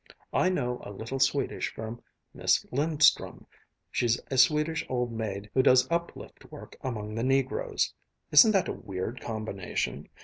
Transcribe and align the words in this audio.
I 0.33 0.49
know 0.49 0.81
a 0.83 0.89
little 0.89 1.19
Swedish 1.19 1.71
from 1.75 2.01
Miss 2.33 2.63
Lindström. 2.73 3.45
She's 3.91 4.19
a 4.31 4.37
Swedish 4.39 4.83
old 4.89 5.11
maid 5.11 5.51
who 5.53 5.61
does 5.61 5.87
uplift 5.91 6.51
work 6.51 6.75
among 6.81 7.13
the 7.13 7.23
negroes 7.23 7.93
isn't 8.31 8.51
that 8.53 8.67
a 8.67 8.73
weird 8.73 9.21
combination? 9.21 10.09